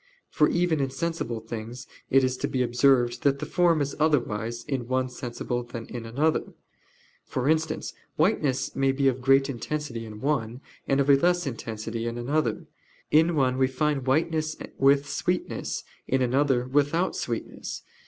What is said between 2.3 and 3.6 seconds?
to be observed that the